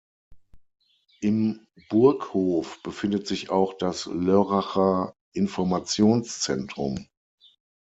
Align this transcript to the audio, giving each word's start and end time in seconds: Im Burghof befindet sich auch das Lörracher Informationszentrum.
Im 1.19 1.67
Burghof 1.91 2.81
befindet 2.81 3.27
sich 3.27 3.51
auch 3.51 3.75
das 3.75 4.07
Lörracher 4.07 5.13
Informationszentrum. 5.33 7.07